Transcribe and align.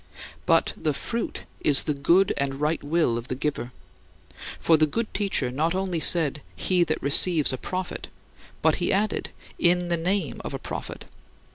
But 0.47 0.73
"the 0.75 0.95
fruit" 0.95 1.41
is 1.63 1.83
the 1.83 1.93
good 1.93 2.33
and 2.37 2.59
right 2.59 2.83
will 2.83 3.19
of 3.19 3.27
the 3.27 3.35
giver. 3.35 3.71
For 4.59 4.75
the 4.75 4.87
good 4.87 5.13
Teacher 5.13 5.51
not 5.51 5.75
only 5.75 5.99
said, 5.99 6.41
"He 6.55 6.83
that 6.85 7.03
receives 7.03 7.53
a 7.53 7.57
prophet," 7.59 8.07
but 8.63 8.77
he 8.77 8.91
added, 8.91 9.29
"In 9.59 9.89
the 9.89 9.97
name 9.97 10.41
of 10.43 10.55
a 10.55 10.59
prophet." 10.59 11.05